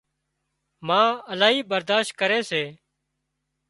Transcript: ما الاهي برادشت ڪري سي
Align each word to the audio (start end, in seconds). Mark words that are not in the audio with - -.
ما 0.87 1.01
الاهي 1.31 1.61
برادشت 1.69 2.11
ڪري 2.19 2.39
سي 2.49 2.63